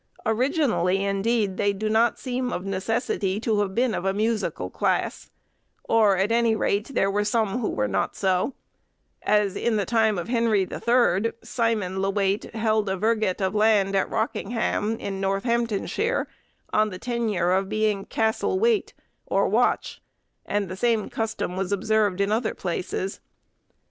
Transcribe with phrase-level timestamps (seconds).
[0.25, 5.29] Originally, indeed, they do not seem of necessity to have been of a musical class;
[5.83, 8.55] or, at any rate, there were some who were not so;
[9.21, 13.53] as, in the time of Henry the Third, Simon le Wayte held a virgate of
[13.53, 16.27] land at Rockingham, in Northamptonshire,
[16.73, 18.93] on the tenure of being castle wayte,
[19.27, 20.01] or watch,
[20.47, 23.19] and the same custom was observed in other places.